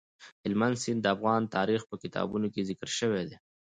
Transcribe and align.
هلمند 0.43 0.75
سیند 0.83 0.99
د 1.03 1.07
افغان 1.15 1.41
تاریخ 1.55 1.81
په 1.89 1.95
کتابونو 2.03 2.47
کې 2.53 2.67
ذکر 2.69 2.89
شوی 2.99 3.23
دی. 3.29 3.35